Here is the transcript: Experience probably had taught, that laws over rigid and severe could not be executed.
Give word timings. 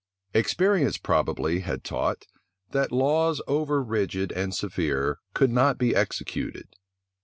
Experience 0.33 0.97
probably 0.97 1.59
had 1.59 1.83
taught, 1.83 2.25
that 2.71 2.91
laws 2.91 3.39
over 3.45 3.83
rigid 3.83 4.31
and 4.31 4.55
severe 4.55 5.19
could 5.35 5.51
not 5.51 5.77
be 5.77 5.95
executed. 5.95 6.69